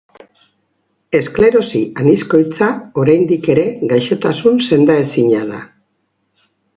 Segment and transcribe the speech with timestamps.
[1.17, 2.69] Esklerosi anizkoitza
[3.03, 5.61] oraindik ere gaixotasun sendaezina da.